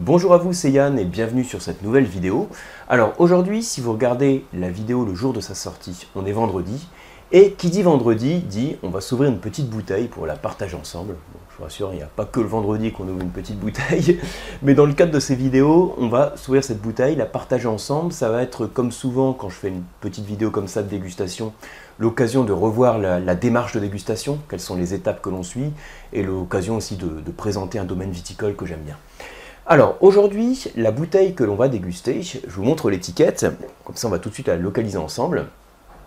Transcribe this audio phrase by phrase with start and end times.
[0.00, 2.48] Bonjour à vous, c'est Yann et bienvenue sur cette nouvelle vidéo.
[2.88, 6.86] Alors aujourd'hui, si vous regardez la vidéo le jour de sa sortie, on est vendredi.
[7.32, 11.16] Et qui dit vendredi dit on va s'ouvrir une petite bouteille pour la partager ensemble.
[11.50, 14.20] je vous rassure, il n'y a pas que le vendredi qu'on ouvre une petite bouteille.
[14.62, 18.12] Mais dans le cadre de ces vidéos, on va s'ouvrir cette bouteille, la partager ensemble.
[18.12, 21.52] Ça va être comme souvent quand je fais une petite vidéo comme ça de dégustation,
[21.98, 25.72] l'occasion de revoir la, démarche de dégustation, quelles sont les étapes que l'on suit,
[26.12, 28.96] et l'occasion aussi de présenter un domaine viticole que j'aime bien.
[29.70, 33.44] Alors aujourd'hui, la bouteille que l'on va déguster, je vous montre l'étiquette,
[33.84, 35.44] comme ça on va tout de suite la localiser ensemble.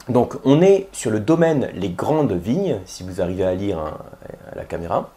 [0.10, 4.00] Donc on est sur le domaine Les Grandes Vignes, si vous arrivez à lire hein,
[4.52, 5.12] à la caméra.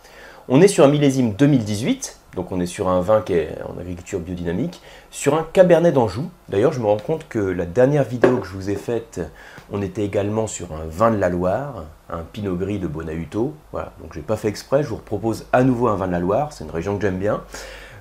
[0.51, 3.81] On est sur un millésime 2018, donc on est sur un vin qui est en
[3.81, 6.29] agriculture biodynamique, sur un Cabernet d'Anjou.
[6.51, 9.23] D'ailleurs je me rends compte que la dernière vidéo que je vous ai faite,
[9.73, 13.55] on était également sur un vin de la Loire, un Pinot Gris de Bonahuto.
[13.73, 16.21] Voilà, donc j'ai pas fait exprès, je vous propose à nouveau un vin de la
[16.21, 17.41] Loire, c'est une région que j'aime bien.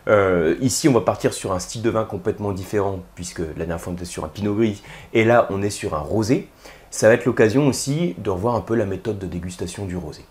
[0.08, 3.80] Euh, ici, on va partir sur un style de vin complètement différent, puisque la dernière
[3.80, 4.82] fois on était sur un pinot gris,
[5.14, 6.50] et là on est sur un rosé.
[6.92, 10.26] Ça va être l'occasion aussi de revoir un peu la méthode de dégustation du rosé.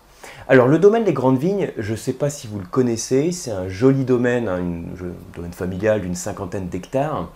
[0.47, 3.51] Alors le domaine des grandes vignes, je ne sais pas si vous le connaissez, c'est
[3.51, 4.61] un joli domaine, un
[5.35, 7.29] domaine familial d'une cinquantaine d'hectares,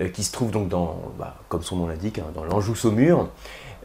[0.00, 3.28] euh, qui se trouve donc dans, bah, comme son nom l'indique, hein, dans l'Anjou-Saumur.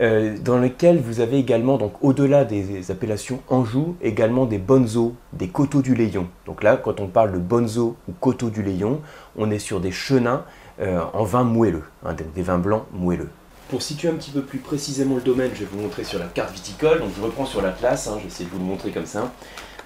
[0.02, 5.48] Euh, dans lequel vous avez également, donc au-delà des appellations Anjou, également des bonzo, des
[5.48, 6.28] coteaux du Léon.
[6.46, 9.02] Donc là, quand on parle de bonzo ou coteaux du Léon,
[9.38, 10.44] on est sur des chenins
[10.82, 13.30] euh, en vin moelleux, hein, des vins blancs moelleux.
[13.70, 16.26] Pour situer un petit peu plus précisément le domaine, je vais vous montrer sur la
[16.26, 17.00] carte viticole.
[17.00, 19.32] Donc je reprends sur la place, hein, j'essaie de vous le montrer comme ça.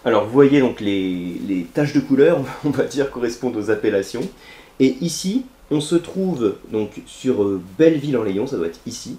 [0.06, 4.28] Alors vous voyez donc les, taches de couleur, on va dire, correspondent aux appellations.
[4.80, 9.18] Et ici, on se trouve donc sur euh, Belleville-en-Léon, ça doit être ici,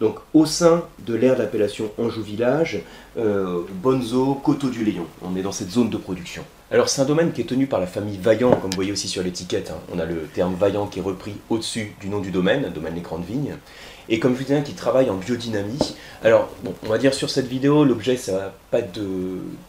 [0.00, 2.80] Donc au sein de l'aire d'appellation Anjou Village,
[3.18, 5.06] euh, Bonzo, Coteau du Léon.
[5.22, 6.44] On est dans cette zone de production.
[6.70, 9.08] Alors c'est un domaine qui est tenu par la famille Vaillant, comme vous voyez aussi
[9.08, 9.72] sur l'étiquette.
[9.72, 9.80] Hein.
[9.92, 13.00] On a le terme Vaillant qui est repris au-dessus du nom du domaine, domaine Les
[13.00, 13.56] Grandes Vignes.
[14.12, 15.94] Et comme je vous disais, qui travaille en biodynamie.
[16.24, 18.80] Alors, bon, on va dire sur cette vidéo, l'objet, ça va pas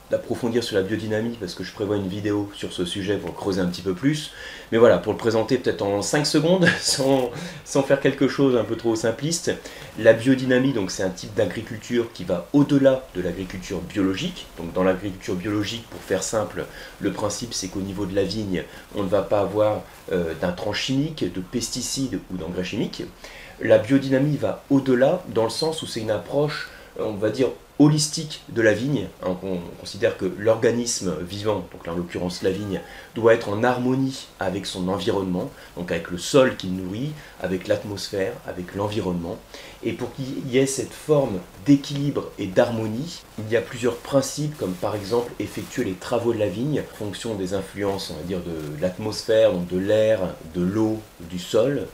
[0.09, 3.61] d'approfondir sur la biodynamie, parce que je prévois une vidéo sur ce sujet pour creuser
[3.61, 4.31] un petit peu plus.
[4.71, 7.29] Mais voilà, pour le présenter peut-être en 5 secondes, sans,
[7.65, 9.51] sans, faire quelque chose un peu trop simpliste.
[9.99, 14.47] La biodynamie, donc c'est un type d'agriculture qui va au-delà de l'agriculture biologique.
[14.57, 16.65] Donc dans l'agriculture biologique, pour faire simple,
[16.99, 18.63] le principe c'est qu'au niveau de la vigne,
[18.95, 23.03] on ne va pas avoir euh, d'intrants chimiques, de pesticides ou d'engrais chimiques.
[23.63, 28.41] La biodynamie va au-delà dans le sens où c'est une approche, on va dire, holistique
[28.49, 29.07] de la vigne.
[29.23, 32.81] Hein, on considère que l'organisme vivant, donc en l'occurrence la vigne,
[33.15, 37.11] doit être en harmonie avec son environnement, donc avec le sol qu'il nourrit,
[37.41, 39.37] avec l'atmosphère, avec l'environnement.
[39.83, 44.57] Et pour qu'il y ait cette forme d'équilibre et d'harmonie, il y a plusieurs principes,
[44.57, 48.23] comme par exemple effectuer les travaux de la vigne en fonction des influences, on va
[48.23, 50.19] dire, de l'atmosphère, donc de l'air,
[50.55, 51.87] de l'eau, du sol,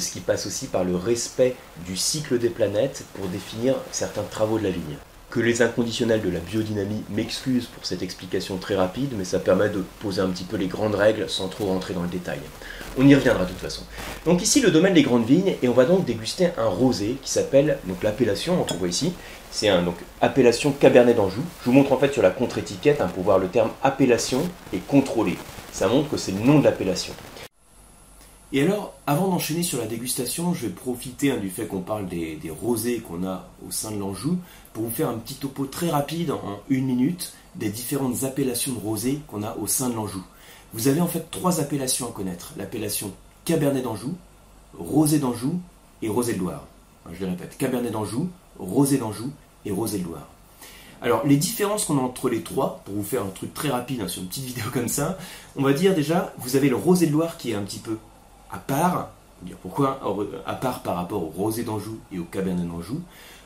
[0.00, 4.58] ce qui passe aussi par le respect du cycle des planètes pour définir certains travaux
[4.58, 4.96] de la vigne
[5.32, 9.70] que les inconditionnels de la biodynamie m'excusent pour cette explication très rapide, mais ça permet
[9.70, 12.38] de poser un petit peu les grandes règles sans trop rentrer dans le détail.
[12.98, 13.82] On y reviendra de toute façon.
[14.26, 17.30] Donc ici le domaine des grandes vignes, et on va donc déguster un rosé qui
[17.30, 19.14] s'appelle, donc l'appellation, on voit ici,
[19.50, 21.42] c'est un donc appellation Cabernet d'Anjou.
[21.62, 24.42] Je vous montre en fait sur la contre-étiquette hein, pour voir le terme appellation
[24.74, 25.38] et contrôlé.
[25.72, 27.14] Ça montre que c'est le nom de l'appellation.
[28.54, 32.06] Et alors, avant d'enchaîner sur la dégustation, je vais profiter hein, du fait qu'on parle
[32.06, 34.36] des, rosés qu'on a au sein de l'Anjou
[34.74, 38.78] pour vous faire un petit topo très rapide en une minute des différentes appellations de
[38.78, 40.22] rosés qu'on a au sein de l'Anjou.
[40.74, 43.12] Vous avez en fait trois appellations à connaître l'appellation
[43.46, 44.14] Cabernet d'Anjou,
[44.78, 45.58] Rosé d'Anjou
[46.02, 46.66] et Rosé de Loire.
[47.10, 49.30] Je le répète Cabernet d'Anjou, Rosé d'Anjou
[49.64, 50.28] et Rosé de Loire.
[51.00, 54.02] Alors, les différences qu'on a entre les trois, pour vous faire un truc très rapide
[54.02, 55.18] hein, sur une petite vidéo comme ça,
[55.56, 57.96] on va dire déjà, vous avez le Rosé de Loire qui est un petit peu
[58.52, 59.10] à part,
[59.42, 60.00] dire pourquoi
[60.46, 63.00] à part par rapport au rosé d'Anjou et au cabernet d'Anjou,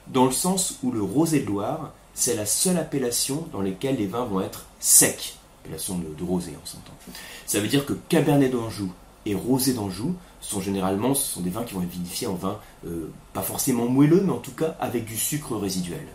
[0.08, 4.06] dans le sens où le rosé de Loire, c'est la seule appellation dans laquelle les
[4.06, 6.92] vins vont être secs, appellation de, rosé on s'entend.
[7.46, 8.90] Ça veut dire que cabernet d'Anjou
[9.26, 12.58] et rosé d'Anjou sont généralement, ce sont des vins qui vont être vinifiés en vin,
[12.86, 16.06] euh, pas forcément moelleux, mais en tout cas avec du sucre résiduel.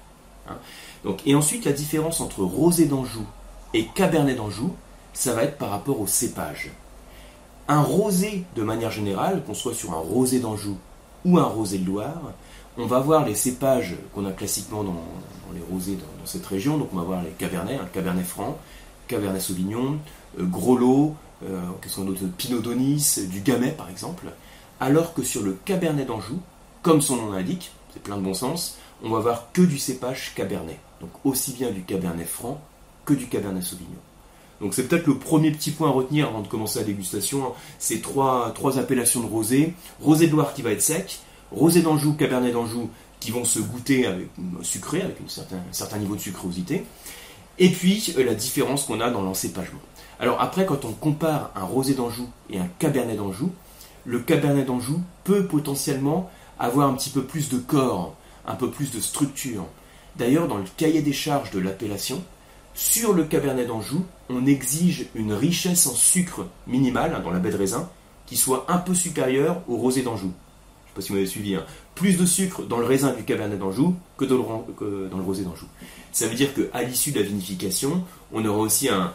[0.49, 0.55] Hein.
[1.03, 3.25] Donc, et ensuite, la différence entre rosé d'Anjou
[3.73, 4.73] et cabernet d'Anjou,
[5.13, 6.71] ça va être par rapport au cépage.
[7.67, 10.77] Un rosé, de manière générale, qu'on soit sur un rosé d'Anjou
[11.25, 12.33] ou un rosé de Loire,
[12.77, 15.01] on va voir les cépages qu'on a classiquement dans,
[15.53, 16.77] les rosés dans, cette région.
[16.77, 18.57] Donc on va voir les cabernets, un cabernet franc,
[19.07, 19.99] cabernet sauvignon,
[20.39, 21.59] euh, gros lot, euh,
[22.37, 24.27] Pinot d'Onis, du gamay par exemple.
[24.79, 26.39] Alors que sur le cabernet d'Anjou,
[26.81, 30.33] comme son nom l'indique, c'est plein de bon sens, on va voir que du cépage
[30.35, 30.79] cabernet.
[31.01, 32.61] Donc aussi bien du cabernet franc
[33.05, 33.99] que du cabernet sauvignon.
[34.61, 37.45] Donc c'est peut-être le premier petit point à retenir avant de commencer la dégustation.
[37.45, 37.53] Hein.
[37.79, 39.73] C'est trois, appellations de rosé.
[39.99, 41.19] Rosé de Loire qui va être sec,
[41.51, 44.27] rosé d'Anjou, cabernet d'Anjou qui vont se goûter avec,
[44.61, 46.85] sucré, avec un certain niveau de sucrosité.
[47.59, 49.79] Et puis euh, la différence qu'on a dans l'encépagement.
[50.19, 53.51] Alors après, quand on compare un rosé d'Anjou et un cabernet d'Anjou,
[54.05, 56.29] le cabernet d'Anjou peut potentiellement
[56.59, 58.15] avoir un petit peu plus de corps,
[58.45, 59.65] un peu plus de structure.
[60.17, 62.23] D'ailleurs, dans le cahier des charges de l'appellation,
[62.73, 67.51] sur le cabernet d'Anjou, on exige une richesse en sucre minimale hein, dans la baie
[67.51, 67.89] de raisin
[68.25, 70.31] qui soit un peu supérieure au rosé d'Anjou.
[70.31, 71.55] Je ne sais pas si vous m'avez suivi.
[71.55, 71.65] Hein.
[71.95, 75.65] Plus de sucre dans le raisin du cabernet d'Anjou que, dans le rosé d'Anjou.
[76.13, 79.11] Ça veut dire qu'à l'issue de la vinification, on aura aussi un,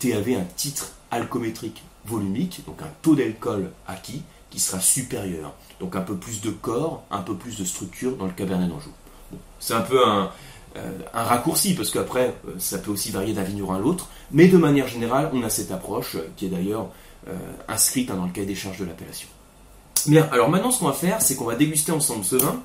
[0.00, 5.54] TAV, un titre alcométrique volumique, donc un taux d'alcool acquis qui sera supérieur.
[5.78, 8.90] Donc un peu plus de corps, un peu plus de structure dans le cabernet d'Anjou.
[9.60, 10.30] c'est un peu un,
[11.14, 14.56] un raccourci, parce qu'après, euh, ça peut aussi varier d'un vigneron à l'autre, mais de
[14.56, 16.88] manière générale, on a cette approche euh, qui est d'ailleurs
[17.68, 19.28] inscrite hein, dans le cahier des charges de l'appellation.
[20.06, 22.62] Bien, alors maintenant, ce qu'on va faire, c'est qu'on va déguster ensemble ce vin.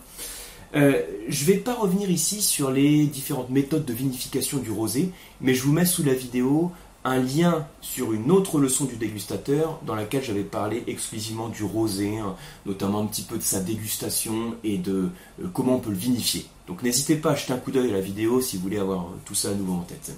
[0.74, 5.12] je ne vais pas revenir ici sur les différentes méthodes de vinification du rosé,
[5.42, 6.72] mais je vous mets sous la vidéo
[7.06, 12.18] un lien sur une autre leçon du dégustateur dans laquelle j'avais parlé exclusivement du rosé,
[12.18, 12.36] hein,
[12.66, 15.10] notamment un petit peu de sa dégustation et de
[15.42, 16.48] euh, comment on peut le vinifier.
[16.68, 19.04] Donc n'hésitez pas à jeter un coup d'œil à la vidéo si vous voulez avoir
[19.04, 20.18] euh, tout ça à nouveau en tête.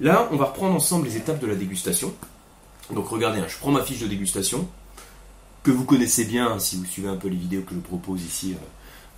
[0.00, 2.14] Là, on va reprendre ensemble les étapes de la dégustation.
[2.90, 4.66] Donc regardez, hein, je prends ma fiche de dégustation,
[5.62, 8.22] que vous connaissez bien hein, si vous suivez un peu les vidéos que je propose
[8.22, 8.64] ici euh,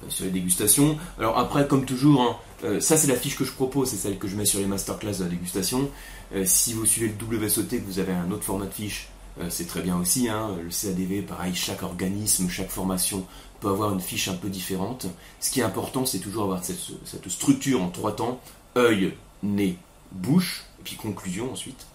[0.09, 0.99] sur les dégustations.
[1.19, 2.43] Alors après, comme toujours,
[2.81, 5.19] ça c'est la fiche que je propose, c'est celle que je mets sur les masterclass
[5.19, 5.91] de la dégustation.
[6.35, 9.09] Euh, si vous suivez le WSOT, que vous avez un autre format de fiche,
[9.41, 10.29] euh, c'est très bien aussi.
[10.29, 10.57] Hein.
[10.63, 13.27] Le CADV, pareil, chaque organisme, chaque formation
[13.61, 15.07] peut avoir une fiche un peu différente.
[15.41, 18.41] Ce qui est important, c'est toujours avoir cette, structure en trois temps
[18.77, 19.77] œil, nez,
[20.13, 21.87] bouche, et puis conclusion ensuite.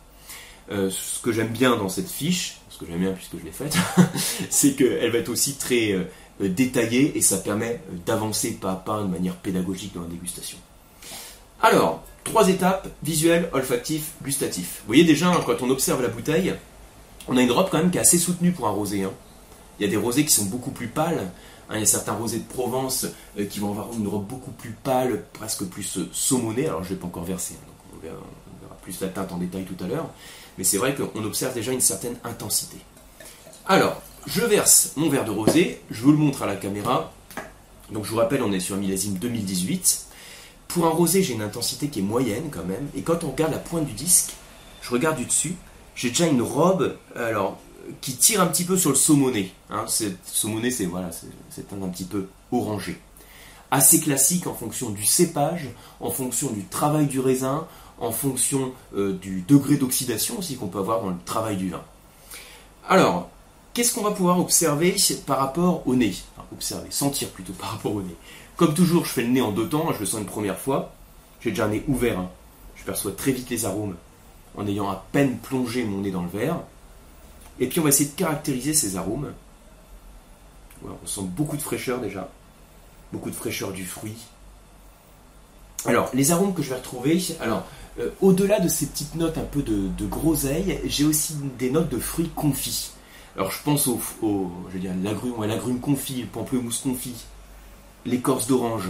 [0.71, 3.51] Euh, ce que j'aime bien dans cette fiche, ce que j'aime bien puisque je l'ai
[3.51, 3.75] faite,
[4.49, 6.07] c'est qu'elle va être aussi très
[6.39, 10.57] détaillée et ça permet d'avancer pas à pas de manière pédagogique dans la dégustation.
[11.61, 14.81] Alors, Trois étapes, visuel, olfactif, gustatif.
[14.81, 16.53] Vous voyez déjà, hein, quand on observe la bouteille,
[17.27, 19.03] on a une robe quand même qui est assez soutenue pour un rosé.
[19.03, 19.11] Hein.
[19.79, 21.27] Il y a des rosés qui sont beaucoup plus pâles.
[21.69, 21.73] Hein.
[21.75, 23.07] il y a certains rosés de Provence
[23.39, 26.67] euh, qui vont avoir une robe beaucoup plus pâle, presque plus euh, saumonée.
[26.67, 28.19] Alors je ne vais pas encore verser, donc on, verra,
[28.83, 30.09] plus la teinte en détail tout à l'heure.
[30.57, 32.77] Mais c'est vrai qu'on observe déjà une certaine intensité.
[33.65, 37.11] Alors, je verse mon verre de rosé, je vous le montre à la caméra.
[37.91, 40.07] Donc je vous rappelle, on est sur un millésime 2018.
[40.67, 42.87] Pour un rosé, j'ai une intensité qui est moyenne quand même.
[42.95, 44.33] Et quand on regarde la pointe du disque,
[44.81, 45.55] je regarde du dessus,
[45.95, 47.57] j'ai déjà une robe alors,
[48.01, 49.51] qui tire un petit peu sur le saumoné.
[49.69, 49.85] Hein.
[50.25, 51.09] Saumoné, c'est voilà,
[51.49, 52.99] c'est un, un petit peu orangé.
[53.71, 55.67] Assez classique en fonction du cépage,
[55.99, 57.67] en fonction du travail du raisin,
[57.99, 61.83] en fonction euh, du degré d'oxydation aussi qu'on peut avoir dans le travail du vin.
[62.87, 63.29] Alors,
[63.73, 64.95] qu'est-ce qu'on va pouvoir observer
[65.25, 66.15] par rapport au nez?
[66.51, 68.15] Observer, sentir plutôt par rapport au nez.
[68.55, 70.93] Comme toujours, je fais le nez en deux temps, je le sens une première fois.
[71.41, 72.29] J'ai déjà un nez ouvert, hein.
[72.75, 73.95] je perçois très vite les arômes
[74.57, 76.59] en ayant à peine plongé mon nez dans le verre.
[77.59, 79.31] Et puis on va essayer de caractériser ces arômes.
[80.83, 82.29] on sent beaucoup de fraîcheur déjà,
[83.13, 84.17] beaucoup de fraîcheur du fruit.
[85.85, 87.65] Alors, les arômes que je vais retrouver, alors,
[87.99, 91.99] euh, au-delà de ces petites notes un peu de, groseille, j'ai aussi des notes de
[91.99, 92.91] fruits confits.
[93.35, 93.99] Alors, je pense au,
[94.69, 97.25] je veux dire, l'agrume, l'agrume confit, le pamplemousse confit,
[98.05, 98.89] l'écorce d'orange.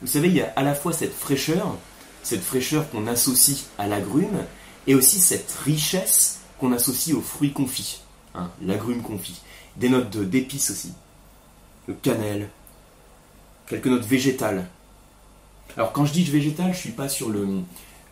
[0.00, 1.76] Vous savez, il y a à la fois cette fraîcheur,
[2.22, 4.44] cette fraîcheur qu'on associe à l'agrume,
[4.86, 8.02] et aussi cette richesse qu'on associe aux fruits confits,
[8.34, 9.40] hein, l'agrume confit.
[9.76, 10.92] Des notes d'épices aussi,
[11.88, 12.48] le cannelle,
[13.66, 14.68] quelques notes végétales.
[15.76, 17.62] Alors quand je dis végétal, je ne suis pas sur le,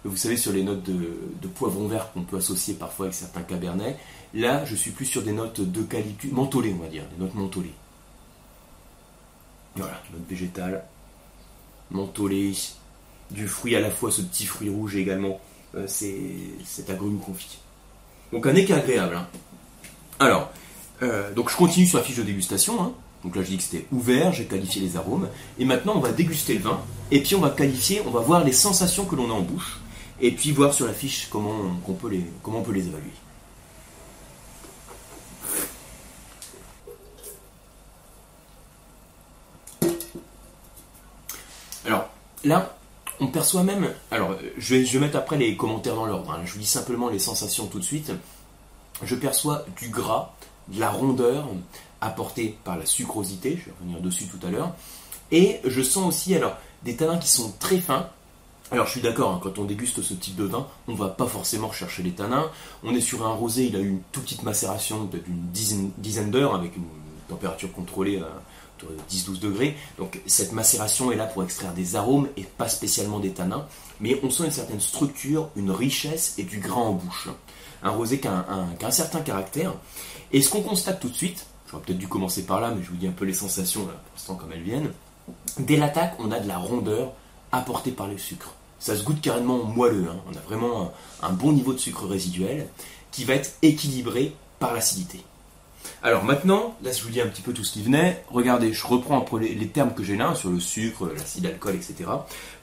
[0.04, 3.42] vous savez, sur les notes de, de poivron vert qu'on peut associer parfois avec certains
[3.42, 3.96] cabernets.
[4.34, 7.74] Là, je suis plus sur des notes d'eucalyptus, mentholées, on va dire, des notes mentholées.
[9.76, 10.84] Voilà, note végétale,
[11.90, 12.52] mentholé,
[13.30, 15.40] du fruit à la fois, ce petit fruit rouge également,
[15.74, 16.20] euh, c'est
[16.64, 17.58] cet agrume confit.
[18.32, 19.16] Donc un est agréable.
[19.16, 19.26] Hein.
[20.18, 20.50] Alors,
[21.02, 22.82] euh, donc je continue sur la fiche de dégustation.
[22.82, 22.92] Hein.
[23.24, 25.28] Donc là, je dis que c'était ouvert, j'ai qualifié les arômes.
[25.58, 26.80] Et maintenant, on va déguster le vin.
[27.10, 29.78] Et puis, on va qualifier, on va voir les sensations que l'on a en bouche.
[30.22, 31.52] Et puis, voir sur la fiche comment
[31.86, 33.10] on, peut, les, comment on peut les évaluer.
[42.44, 42.76] Là,
[43.20, 43.88] on perçoit même.
[44.10, 46.32] Alors, je vais, je mettre après les commentaires dans l'ordre.
[46.32, 46.40] Hein.
[46.44, 48.12] Je vous dis simplement les sensations tout de suite.
[49.02, 50.34] Je perçois du gras,
[50.68, 51.46] de la rondeur
[52.00, 53.58] apportée par la sucrosité.
[53.60, 54.74] Je vais revenir dessus tout à l'heure.
[55.30, 58.08] Et je sens aussi alors des tanins qui sont très fins,
[58.72, 61.26] Alors je suis d'accord, hein, quand on déguste ce type de vin, on va pas
[61.26, 62.50] forcément rechercher les tanins.
[62.82, 66.30] On est sur un rosé, il a eu une toute petite macération d'une dizaine, dizaine
[66.30, 66.84] d'heures avec une
[67.28, 68.30] température contrôlée à
[69.10, 69.76] 10-12 degrés.
[69.98, 73.66] Donc cette macération est là pour extraire des arômes et pas spécialement des tanins.
[74.00, 77.28] Mais on sent une certaine structure, une richesse et du grain en bouche.
[77.82, 79.74] Un rosé qui a un, certain caractère.
[80.32, 82.88] Et ce qu'on constate tout de suite, j'aurais peut-être dû commencer par là, mais je
[82.88, 84.92] vous dis un peu les sensations pour l'instant comme elles viennent.
[85.58, 87.12] Dès l'attaque, on a de la rondeur
[87.52, 90.08] apportée par le sucre ça se goûte carrément moelleux.
[90.10, 90.16] Hein.
[90.28, 92.66] On a vraiment un, bon niveau de sucre résiduel
[93.12, 95.20] qui va être équilibré par l'acidité.
[96.02, 98.24] Alors maintenant, là je vous dis un petit peu tout ce qui venait.
[98.28, 102.10] Regardez, je reprends les, les termes que j'ai là sur le sucre, l'acide, l'alcool, etc.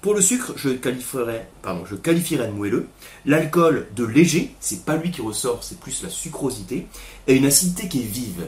[0.01, 2.89] Pour le sucre, je qualifierais, pardon, je qualifierais de moelleux.
[3.25, 6.87] L'alcool de léger, c'est pas lui qui ressort, c'est plus la sucrosité,
[7.27, 8.45] et une acidité qui est vive.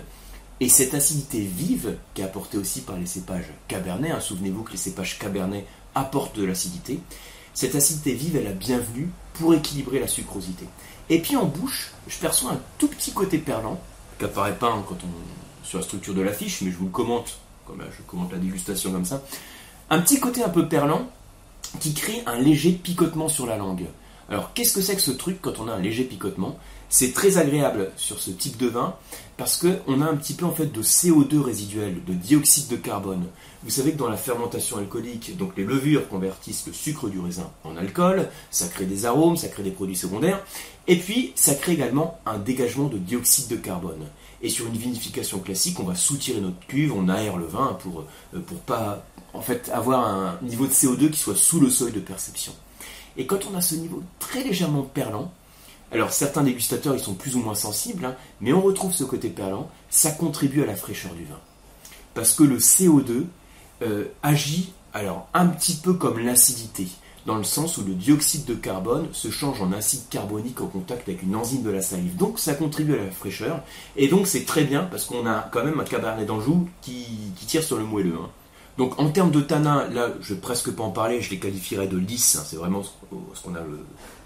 [0.60, 4.72] Et cette acidité vive, qui est apportée aussi par les cépages cabernet, hein, souvenez-vous que
[4.72, 7.00] les cépages cabernet apportent de l'acidité,
[7.54, 10.66] cette acidité vive est la bienvenue pour équilibrer la sucrosité.
[11.10, 13.80] Et puis en bouche, je perçois un tout petit côté perlant,
[14.18, 14.84] qui apparaît pas on,
[15.64, 18.92] sur la structure de l'affiche, mais je vous le commente, comme je commente la dégustation
[18.92, 19.22] comme ça.
[19.90, 21.10] Un petit côté un peu perlant
[21.80, 23.86] qui crée un léger picotement sur la langue.
[24.32, 26.58] Alors qu'est-ce que c'est que ce truc quand on a un léger picotement?
[26.88, 28.96] C'est très agréable sur ce type de vin
[29.36, 33.26] parce qu'on a un petit peu fait de CO2 résiduel, de dioxyde de carbone.
[33.64, 37.50] Vous savez que dans la fermentation alcoolique, donc les levures convertissent le sucre du raisin
[37.66, 40.42] en alcool, ça crée des arômes, ça crée des produits secondaires,
[40.88, 44.08] et puis ça crée également un dégagement de dioxyde de carbone.
[44.42, 48.06] Et sur une vinification classique, on va soutirer notre cuve, on aère le vin pour
[48.34, 51.92] euh, pour pas en fait avoir un niveau de CO2 qui soit sous le seuil
[51.92, 52.54] de perception.
[53.22, 55.32] Et quand on a ce niveau très légèrement perlant,
[55.92, 59.30] alors certains dégustateurs ils sont plus ou moins sensibles, hein, mais on retrouve ce côté
[59.30, 61.38] perlant, ça contribue à la fraîcheur du vin.
[62.16, 63.26] Parce que le CO2
[63.84, 66.88] euh, agit alors un petit peu comme l'acidité,
[67.28, 71.08] dans le sens où le dioxyde de carbone se change en acide carbonique en contact
[71.08, 72.16] avec une enzyme de la salive.
[72.16, 73.62] Donc ça contribue à la fraîcheur,
[73.98, 77.06] et donc c'est très bien parce qu'on a quand même un cabernet d'Anjou qui,
[77.46, 78.18] tire sur le moelleux.
[78.20, 78.30] Hein.
[78.78, 81.88] Donc en termes de tanin, là je vais presque pas en parler, je les qualifierais
[81.88, 82.44] de lisse, hein.
[82.46, 83.60] c'est vraiment ce qu'on a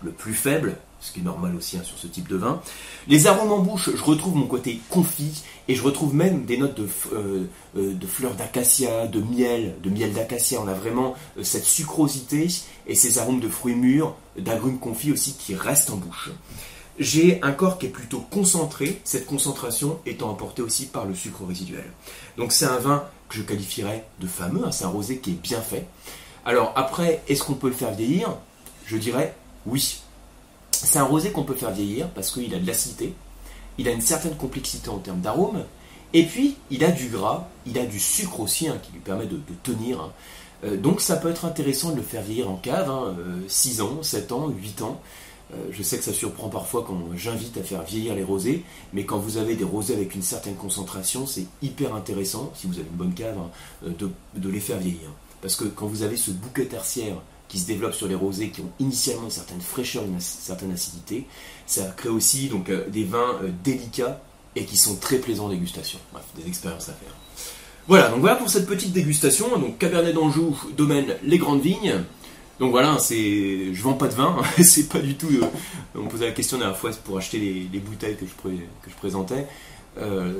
[0.03, 2.61] le, plus faible, ce qui est normal aussi hein, sur ce type de vin.
[3.07, 6.79] Les arômes en bouche, je retrouve mon côté confit et je retrouve même des notes
[6.79, 10.61] de, euh, euh, de fleurs d'acacia, de miel, de miel d'acacia.
[10.61, 12.47] On a vraiment euh, cette sucrosité
[12.85, 16.29] et ces arômes de fruits mûrs, d'agrumes confits aussi qui restent en bouche.
[16.97, 21.45] J'ai un corps qui est plutôt concentré, cette concentration étant apportée aussi par le sucre
[21.45, 21.83] résiduel.
[22.37, 25.41] Donc c'est un vin que je qualifierais de fameux, hein, c'est un rosé qui est
[25.41, 25.85] bien fait.
[26.45, 28.33] Alors après, est-ce qu'on peut le faire vieillir?
[28.85, 29.35] Je dirais
[29.65, 29.99] oui.
[30.71, 33.13] C'est un rosé qu'on peut faire vieillir parce qu'il a de l'acidité,
[33.77, 35.63] il a une certaine complexité en termes d'arôme,
[36.13, 39.25] et puis il a du gras, il a du sucre aussi hein, qui lui permet
[39.25, 39.99] de, tenir.
[39.99, 40.11] Hein.
[40.63, 42.89] Euh, donc ça peut être intéressant de le faire vieillir en cave,
[43.49, 45.01] 6 ans, 7 ans, 8 ans.
[45.53, 49.05] Euh, je sais que ça surprend parfois quand j'invite à faire vieillir les rosés, mais
[49.05, 52.87] quand vous avez des rosés avec une certaine concentration, c'est hyper intéressant, si vous avez
[52.89, 53.49] une bonne cave, hein,
[53.85, 55.09] euh, de, les faire vieillir.
[55.41, 58.61] Parce que quand vous avez ce bouquet tertiaire qui se développe sur les rosés qui
[58.61, 61.25] ont initialement une certaine fraîcheur, une certaine acidité,
[61.67, 64.21] ça crée aussi donc, euh, des vins délicats
[64.55, 65.99] et qui sont très plaisants en dégustation.
[66.11, 67.13] Bref, des expériences à faire.
[67.87, 69.59] Voilà, donc voilà pour cette petite dégustation.
[69.59, 72.03] Donc Cabernet d'Anjou, domaine Les Grandes Vignes.
[72.59, 75.27] Donc voilà, c'est, je vends pas de vin, c'est pas du tout.
[75.27, 75.47] Euh,
[75.95, 78.95] on posait la question la dernière fois pour acheter les, bouteilles que je, que je
[78.95, 79.45] présentais.
[79.97, 80.33] Euh,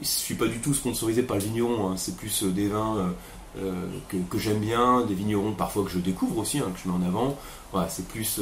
[0.00, 1.94] je suis pas du tout sponsorisé par le vigneron, hein.
[1.96, 3.12] c'est plus euh, des vins
[3.58, 3.72] euh,
[4.08, 7.06] que, j'aime bien, des vignerons parfois que je découvre aussi, hein, que je mets en
[7.06, 7.36] avant.
[7.72, 8.40] Voilà, c'est plus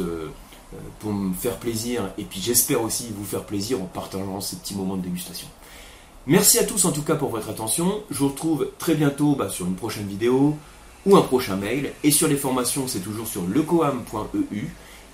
[1.00, 4.74] pour me faire plaisir et puis j'espère aussi vous faire plaisir en partageant ces petits
[4.74, 5.46] moments de dégustation.
[6.26, 8.02] Merci à tous en tout cas pour votre attention.
[8.10, 10.56] Je vous retrouve très bientôt bah, sur une prochaine vidéo
[11.06, 11.92] ou un prochain mail.
[12.04, 14.66] Et sur les formations, c'est toujours sur lecoam.eu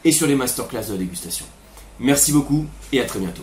[0.04, 1.46] et sur les masterclass de dégustation.
[2.00, 3.42] Merci beaucoup et à très bientôt.